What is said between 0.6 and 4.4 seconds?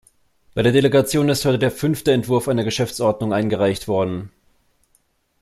der Delegation ist heute der fünfte Entwurf einer Geschäftsordnung eingereicht worden.